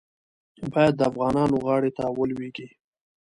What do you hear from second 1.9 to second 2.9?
ته ولوېږي.